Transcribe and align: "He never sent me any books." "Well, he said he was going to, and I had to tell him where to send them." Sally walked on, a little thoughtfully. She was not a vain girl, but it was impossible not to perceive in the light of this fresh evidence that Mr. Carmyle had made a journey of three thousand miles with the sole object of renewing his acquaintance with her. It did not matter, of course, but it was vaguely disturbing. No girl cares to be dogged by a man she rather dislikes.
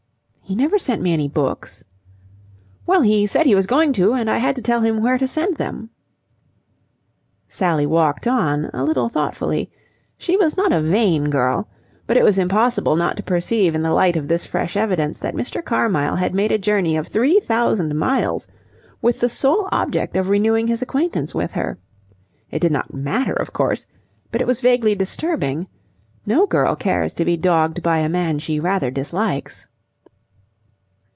"He 0.43 0.55
never 0.57 0.77
sent 0.77 1.01
me 1.01 1.13
any 1.13 1.29
books." 1.29 1.85
"Well, 2.85 3.03
he 3.03 3.25
said 3.25 3.45
he 3.45 3.55
was 3.55 3.65
going 3.65 3.93
to, 3.93 4.11
and 4.13 4.29
I 4.29 4.39
had 4.39 4.53
to 4.57 4.61
tell 4.61 4.81
him 4.81 5.01
where 5.01 5.17
to 5.17 5.25
send 5.25 5.55
them." 5.55 5.91
Sally 7.47 7.85
walked 7.85 8.27
on, 8.27 8.69
a 8.73 8.83
little 8.83 9.07
thoughtfully. 9.07 9.71
She 10.17 10.35
was 10.35 10.57
not 10.57 10.73
a 10.73 10.81
vain 10.81 11.29
girl, 11.29 11.69
but 12.05 12.17
it 12.17 12.25
was 12.25 12.37
impossible 12.37 12.97
not 12.97 13.15
to 13.15 13.23
perceive 13.23 13.73
in 13.75 13.81
the 13.81 13.93
light 13.93 14.17
of 14.17 14.27
this 14.27 14.45
fresh 14.45 14.75
evidence 14.75 15.19
that 15.19 15.35
Mr. 15.35 15.63
Carmyle 15.63 16.17
had 16.17 16.35
made 16.35 16.51
a 16.51 16.57
journey 16.57 16.97
of 16.97 17.07
three 17.07 17.39
thousand 17.39 17.95
miles 17.95 18.49
with 19.01 19.21
the 19.21 19.29
sole 19.29 19.69
object 19.71 20.17
of 20.17 20.27
renewing 20.27 20.67
his 20.67 20.81
acquaintance 20.81 21.33
with 21.33 21.53
her. 21.53 21.77
It 22.49 22.59
did 22.59 22.73
not 22.73 22.93
matter, 22.93 23.31
of 23.33 23.53
course, 23.53 23.87
but 24.33 24.41
it 24.41 24.47
was 24.47 24.59
vaguely 24.59 24.95
disturbing. 24.95 25.67
No 26.25 26.45
girl 26.45 26.75
cares 26.75 27.13
to 27.13 27.23
be 27.23 27.37
dogged 27.37 27.81
by 27.81 27.99
a 27.99 28.09
man 28.09 28.39
she 28.39 28.59
rather 28.59 28.91
dislikes. 28.91 29.69